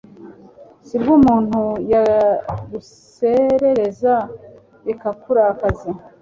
[0.87, 1.59] subwo umuntu
[1.91, 4.13] yaguserereza
[4.85, 5.89] bikakurakaza